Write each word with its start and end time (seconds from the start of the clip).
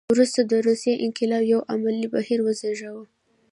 وروسته 0.13 0.41
د 0.51 0.53
روسیې 0.67 0.93
انقلاب 1.05 1.43
یو 1.53 1.61
عملي 1.73 2.07
بهیر 2.13 2.39
وزېږاوه. 2.43 3.03